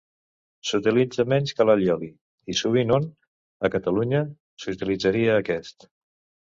S'utilitza 0.69 1.25
menys 1.33 1.53
que 1.59 1.67
l'allioli, 1.71 2.09
i 2.53 2.57
sovint 2.63 2.97
on, 2.99 3.07
a 3.69 3.73
Catalunya, 3.77 4.27
s'utilitzaria 4.65 5.41
aquest. 5.45 5.93